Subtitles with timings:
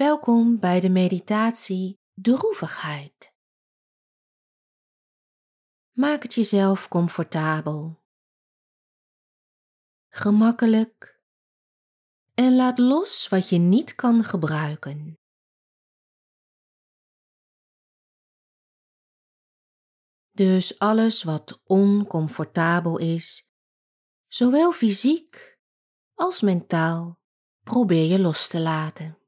[0.00, 3.34] Welkom bij de meditatie Droevigheid.
[5.90, 8.02] Maak het jezelf comfortabel,
[10.08, 11.20] gemakkelijk
[12.34, 15.18] en laat los wat je niet kan gebruiken.
[20.30, 23.52] Dus alles wat oncomfortabel is,
[24.26, 25.58] zowel fysiek
[26.14, 27.20] als mentaal,
[27.62, 29.19] probeer je los te laten.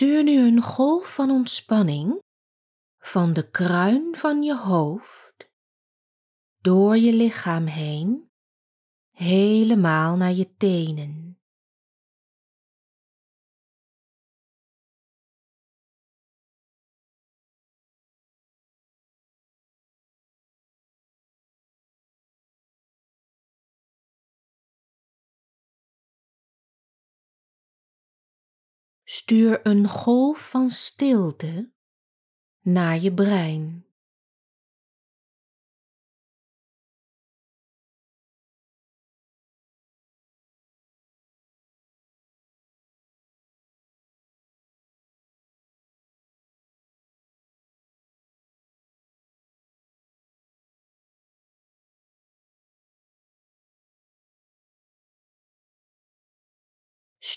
[0.00, 2.22] Stuur nu een golf van ontspanning
[2.98, 5.48] van de kruin van je hoofd
[6.60, 8.30] door je lichaam heen,
[9.16, 11.29] helemaal naar je tenen.
[29.12, 31.70] Stuur een golf van stilte
[32.60, 33.86] naar je brein.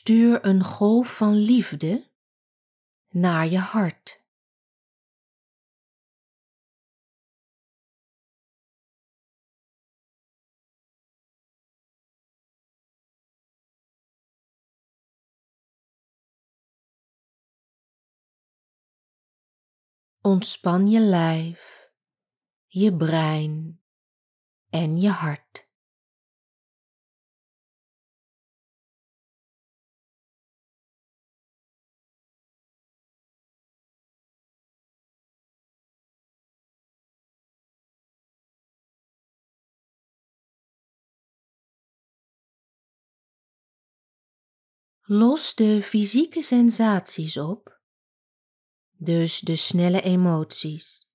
[0.06, 2.10] Stuur een golf van liefde
[3.10, 4.22] naar je hart.
[20.22, 21.92] Ontspan je lijf,
[22.68, 23.82] je brein
[24.70, 25.73] en je hart.
[45.14, 47.82] Los de fysieke sensaties op,
[48.98, 51.12] dus de snelle emoties.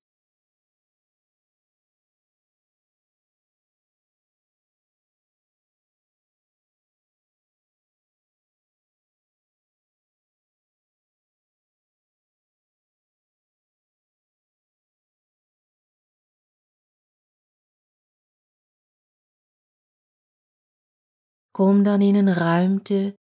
[21.50, 23.18] Kom dan in een ruimte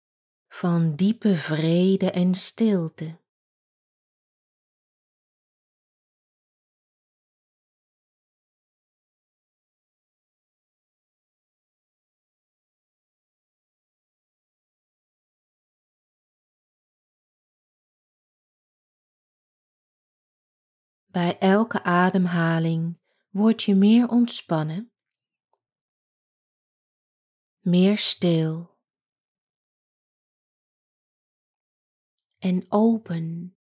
[0.59, 3.21] van diepe vrede en stilte.
[21.07, 22.99] Bij elke ademhaling
[23.31, 24.93] word je meer ontspannen,
[27.61, 28.76] meer stil
[32.41, 33.56] en open.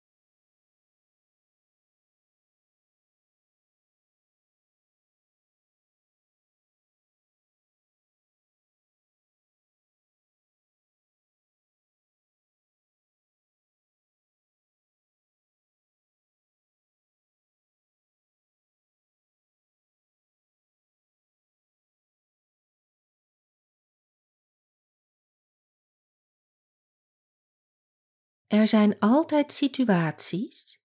[28.47, 30.82] Er zijn altijd situaties,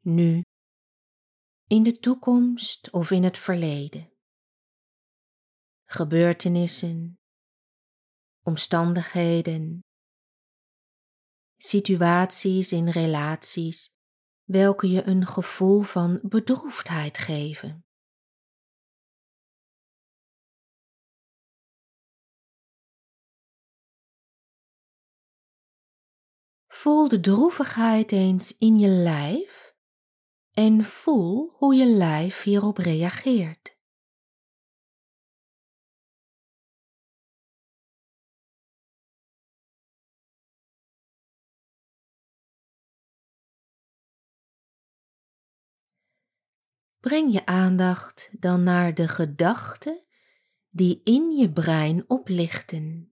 [0.00, 0.42] nu,
[1.66, 4.12] in de toekomst of in het verleden.
[5.84, 7.18] Gebeurtenissen,
[8.42, 9.80] omstandigheden,
[11.56, 13.92] situaties in relaties
[14.44, 17.83] welke je een gevoel van bedroefdheid geven.
[26.74, 29.74] Voel de droevigheid eens in je lijf
[30.52, 33.78] en voel hoe je lijf hierop reageert.
[47.00, 50.04] Breng je aandacht dan naar de gedachten
[50.70, 53.13] die in je brein oplichten.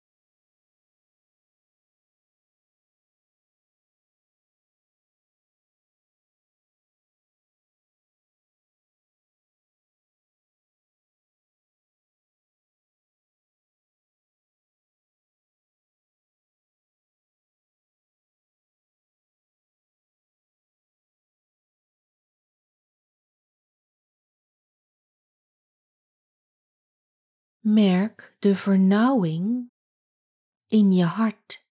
[27.66, 29.70] Merk de vernauwing
[30.66, 31.66] in je hart.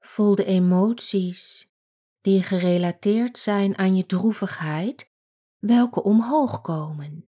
[0.00, 1.71] Voel de emoties
[2.22, 5.12] die gerelateerd zijn aan je droevigheid,
[5.58, 7.28] welke omhoog komen.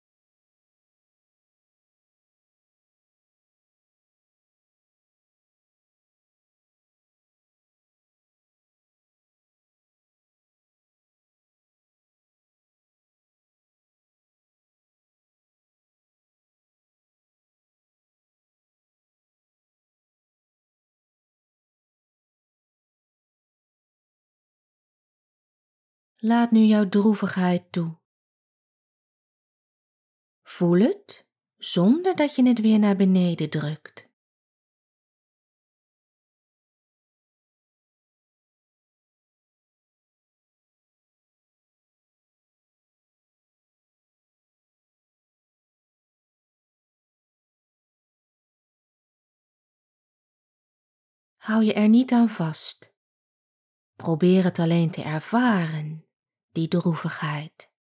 [26.18, 27.98] Laat nu jouw droevigheid toe.
[30.42, 31.26] Voel het
[31.56, 34.08] zonder dat je het weer naar beneden drukt.
[51.36, 52.94] Hou je er niet aan vast.
[53.94, 56.06] Probeer het alleen te ervaren
[56.56, 57.70] die droevigheid.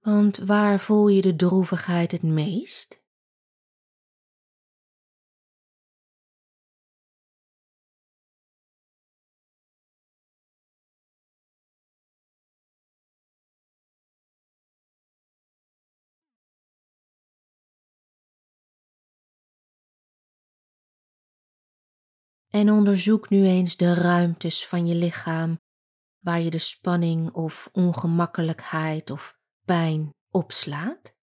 [0.00, 3.02] Want waar voel je de droevigheid het meest?
[22.58, 25.60] En onderzoek nu eens de ruimtes van je lichaam
[26.18, 31.14] waar je de spanning of ongemakkelijkheid of pijn opslaat.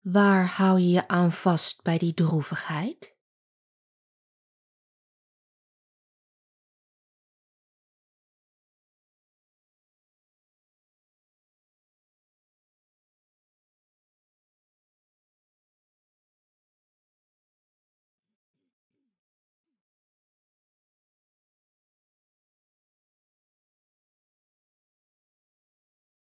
[0.00, 3.18] Waar hou je je aan vast bij die droevigheid?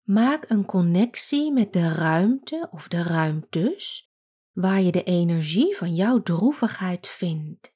[0.07, 4.13] Maak een connectie met de ruimte of de ruimtes
[4.53, 7.75] waar je de energie van jouw droevigheid vindt.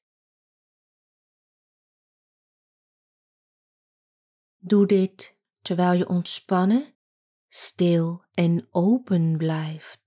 [4.57, 6.93] Doe dit terwijl je ontspannen,
[7.47, 10.00] stil en open blijft.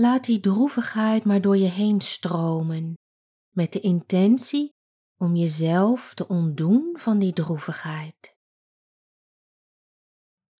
[0.00, 2.94] Laat die droevigheid maar door je heen stromen,
[3.50, 4.68] met de intentie
[5.16, 8.34] om jezelf te ontdoen van die droevigheid.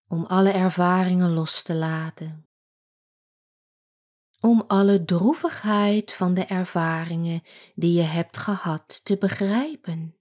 [0.07, 2.45] Om alle ervaringen los te laten.
[4.39, 7.41] Om alle droevigheid van de ervaringen
[7.75, 10.20] die je hebt gehad te begrijpen.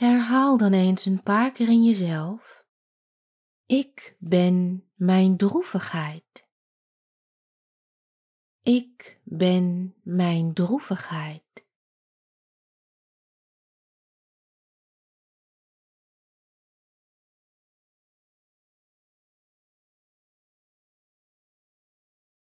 [0.00, 2.66] Herhaal dan eens een paar keer in jezelf.
[3.66, 6.48] Ik ben mijn droevigheid.
[8.62, 11.66] Ik ben mijn droevigheid.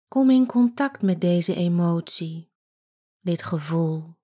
[0.09, 2.53] Kom in contact met deze emotie
[3.21, 4.23] dit gevoel.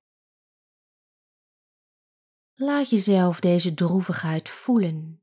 [2.63, 5.23] Laat jezelf deze droevigheid voelen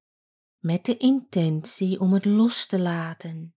[0.59, 3.55] met de intentie om het los te laten.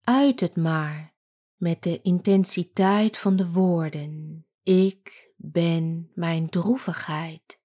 [0.00, 1.14] Uit het maar
[1.56, 4.46] met de intensiteit van de woorden.
[4.62, 7.60] Ik ben mijn droevigheid.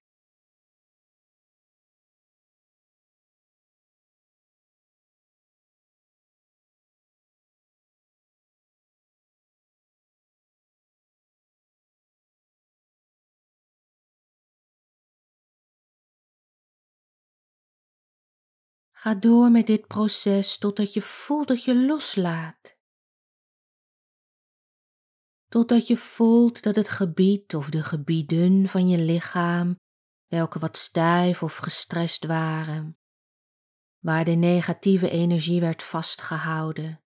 [19.02, 22.76] Ga door met dit proces totdat je voelt dat je loslaat.
[25.48, 29.76] Totdat je voelt dat het gebied of de gebieden van je lichaam,
[30.26, 32.98] welke wat stijf of gestrest waren,
[33.98, 37.04] waar de negatieve energie werd vastgehouden,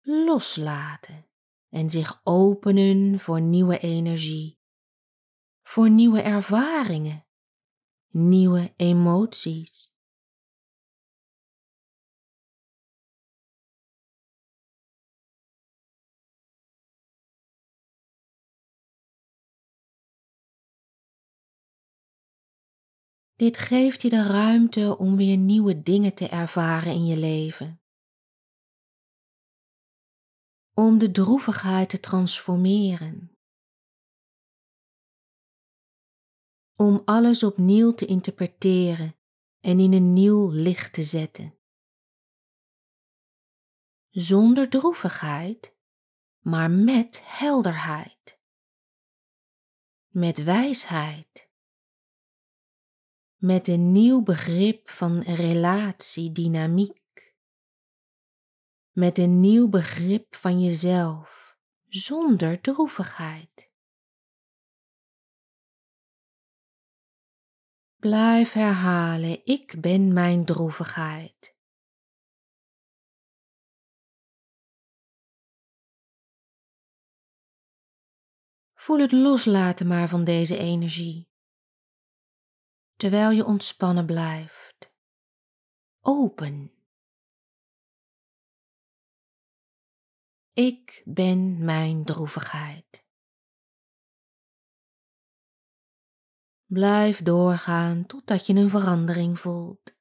[0.00, 1.26] loslaten
[1.68, 4.58] en zich openen voor nieuwe energie,
[5.62, 7.26] voor nieuwe ervaringen,
[8.08, 9.91] nieuwe emoties.
[23.42, 27.82] Dit geeft je de ruimte om weer nieuwe dingen te ervaren in je leven.
[30.74, 33.36] Om de droevigheid te transformeren.
[36.76, 39.16] Om alles opnieuw te interpreteren
[39.60, 41.58] en in een nieuw licht te zetten.
[44.10, 45.76] Zonder droevigheid,
[46.38, 48.40] maar met helderheid.
[50.08, 51.51] Met wijsheid
[53.42, 57.34] met een nieuw begrip van relatiedynamiek,
[58.90, 61.58] met een nieuw begrip van jezelf
[61.88, 63.70] zonder droevigheid.
[67.96, 71.56] Blijf herhalen, ik ben mijn droevigheid.
[78.74, 81.31] Voel het loslaten maar van deze energie
[83.02, 84.92] terwijl je ontspannen blijft.
[86.00, 86.72] Open.
[90.52, 93.04] Ik ben mijn droevigheid.
[96.66, 99.94] Blijf doorgaan totdat je een verandering voelt.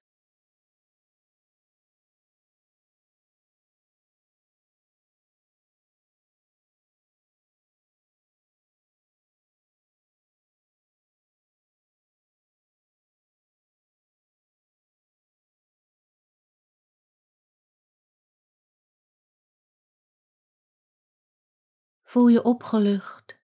[22.11, 23.41] Voel je opgelucht.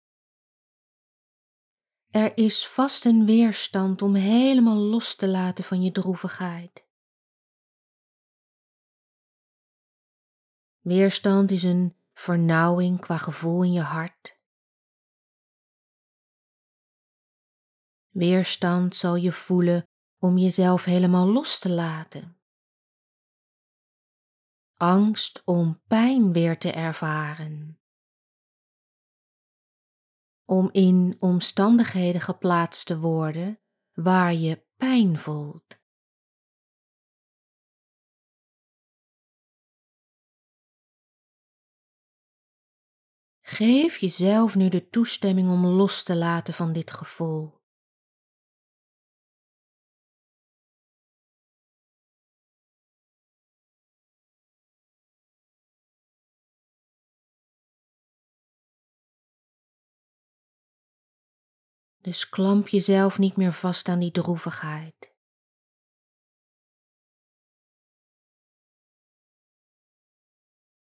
[2.10, 6.86] Er is vast een weerstand om helemaal los te laten van je droevigheid.
[10.80, 14.40] Weerstand is een vernauwing qua gevoel in je hart.
[18.08, 22.40] Weerstand zal je voelen om jezelf helemaal los te laten.
[24.76, 27.80] Angst om pijn weer te ervaren
[30.46, 33.60] om in omstandigheden geplaatst te worden
[33.92, 35.84] waar je pijn voelt.
[43.40, 47.55] Geef jezelf nu de toestemming om los te laten van dit gevoel.
[62.06, 65.14] Dus klamp jezelf niet meer vast aan die droevigheid.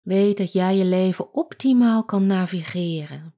[0.02, 3.38] Weet dat jij je leven optimaal kan navigeren.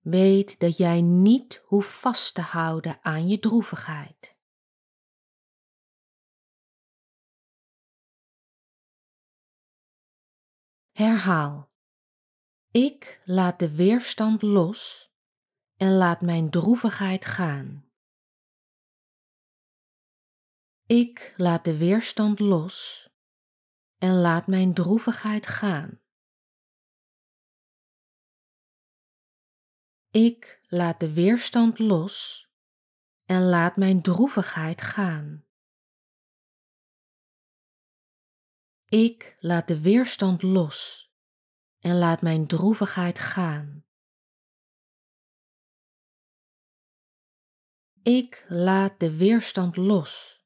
[0.00, 4.36] Weet dat jij niet hoeft vast te houden aan je droevigheid.
[10.90, 11.65] Herhaal.
[12.76, 15.10] Ik laat de weerstand los
[15.76, 17.90] en laat mijn droevigheid gaan.
[20.86, 23.08] Ik laat de weerstand los
[23.98, 26.00] en laat mijn droevigheid gaan.
[30.10, 32.48] Ik laat de weerstand los
[33.24, 35.46] en laat mijn droevigheid gaan.
[38.88, 41.05] Ik laat de weerstand los
[41.86, 43.84] en laat mijn droevigheid gaan.
[48.02, 50.44] Ik laat de weerstand los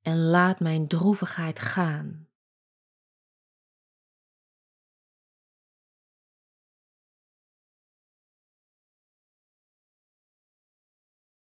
[0.00, 2.28] en laat mijn droevigheid gaan.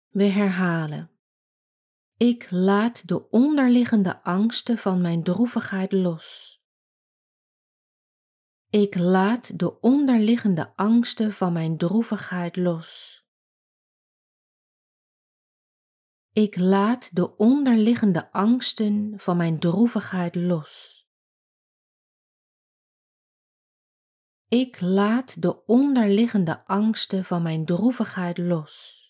[0.09, 1.11] We herhalen.
[2.16, 6.55] Ik laat de onderliggende angsten van mijn droevigheid los.
[8.76, 13.21] Ik laat de onderliggende angsten van mijn droevigheid los.
[16.33, 21.04] Ik laat de onderliggende angsten van mijn droevigheid los.
[24.49, 29.04] Ik laat de onderliggende angsten van mijn droevigheid los.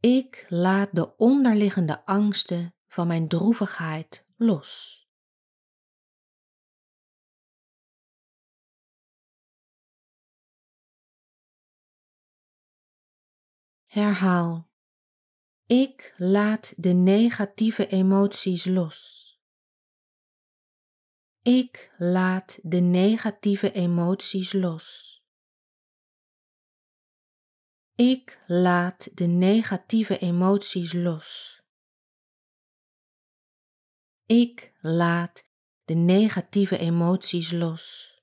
[0.00, 5.00] Ik laat de onderliggende angsten van mijn droevigheid los.
[13.90, 14.70] Herhaal.
[15.66, 19.28] Ik laat de negatieve emoties los.
[21.42, 25.18] Ik laat de negatieve emoties los.
[27.94, 31.60] Ik laat de negatieve emoties los.
[34.26, 35.48] Ik laat
[35.84, 38.14] de negatieve emoties los.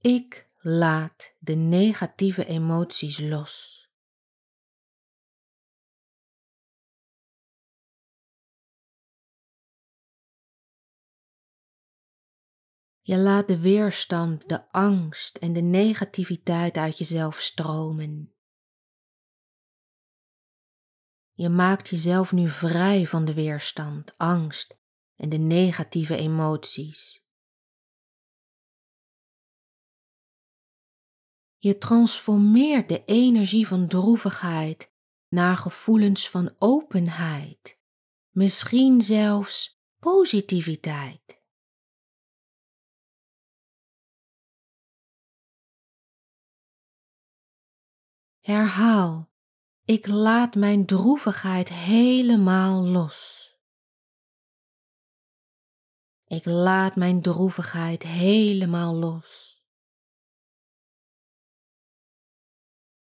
[0.00, 3.82] Ik laat de negatieve emoties los.
[13.00, 18.34] Je laat de weerstand, de angst en de negativiteit uit jezelf stromen.
[21.32, 24.78] Je maakt jezelf nu vrij van de weerstand, angst
[25.16, 27.23] en de negatieve emoties.
[31.64, 34.92] Je transformeert de energie van droevigheid
[35.28, 37.78] naar gevoelens van openheid,
[38.30, 41.42] misschien zelfs positiviteit.
[48.40, 49.32] Herhaal,
[49.84, 53.50] ik laat mijn droevigheid helemaal los.
[56.26, 59.53] Ik laat mijn droevigheid helemaal los.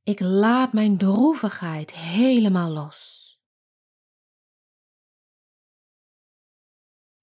[0.03, 3.19] Ik laat mijn droevigheid helemaal los.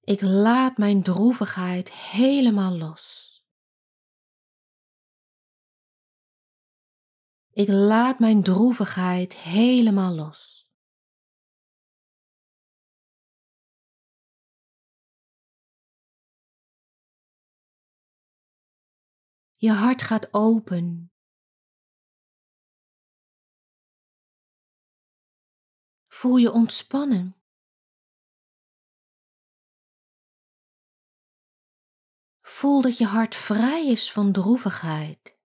[0.00, 3.26] Ik laat mijn droevigheid helemaal los.
[7.50, 10.70] Ik laat mijn droevigheid helemaal los.
[19.56, 21.12] Je hart gaat open.
[26.18, 27.36] Voel je ontspannen.
[32.40, 35.38] Voel dat je hart vrij is van droevigheid.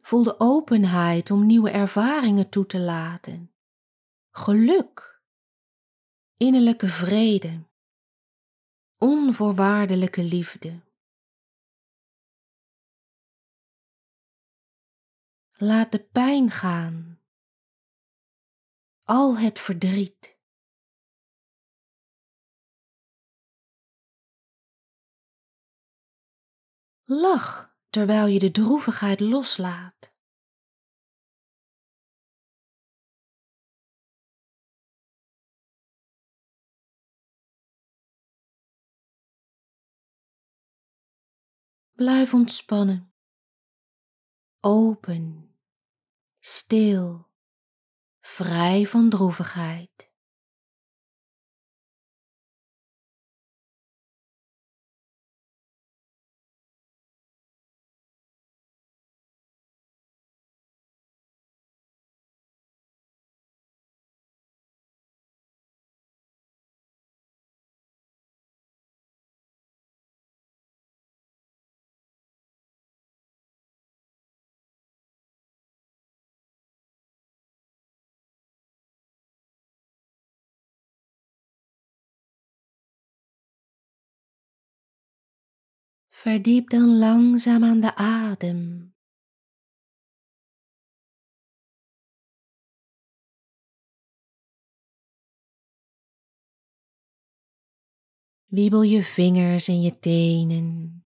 [0.00, 3.54] Voel de openheid om nieuwe ervaringen toe te laten.
[4.30, 5.22] Geluk,
[6.36, 7.66] innerlijke vrede,
[8.98, 10.85] onvoorwaardelijke liefde.
[15.58, 17.20] Laat de pijn gaan,
[19.02, 20.38] al het verdriet.
[27.04, 30.14] Lach terwijl je de droevigheid loslaat.
[41.92, 43.14] Blijf ontspannen,
[44.60, 45.45] open,
[46.48, 47.28] stil,
[48.20, 50.12] vrij van droevigheid.
[86.22, 88.94] Verdiep dan langzaam aan de adem.
[98.44, 101.04] Wiebel je vingers en je tenen.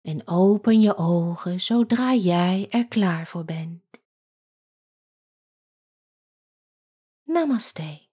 [0.00, 4.02] En open je ogen zodra jij er klaar voor bent.
[7.22, 8.05] Namaste.